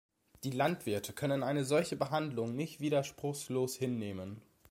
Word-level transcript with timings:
Die 0.43 0.49
Landwirte 0.49 1.13
können 1.13 1.43
eine 1.43 1.63
solche 1.63 1.95
Behandlung 1.95 2.55
nicht 2.55 2.79
widerspruchslos 2.79 3.75
hinnehmen. 3.75 4.41